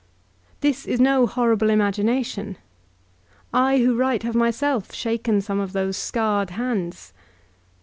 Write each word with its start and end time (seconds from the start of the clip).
This 0.61 0.87
is 0.87 0.99
no 0.99 1.27
horrible 1.27 1.69
im 1.69 1.77
agination. 1.77 2.55
I 3.53 3.77
who 3.81 3.95
write 3.95 4.23
have 4.23 4.33
myself 4.33 4.91
shaken 4.95 5.41
some 5.41 5.59
of 5.59 5.73
those 5.73 5.95
scarred 5.95 6.49
hands. 6.49 7.13